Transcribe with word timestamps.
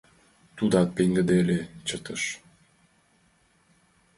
Тудат 0.57 0.89
пеҥгыде 0.95 1.35
ыле, 1.43 1.59
чытыш. 1.87 2.23